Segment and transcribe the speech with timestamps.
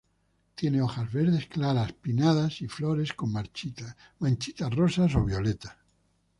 [0.55, 3.95] Tiene hojas verde claras pinnadas; y flores con manchitas
[4.75, 5.75] rosas o violetas.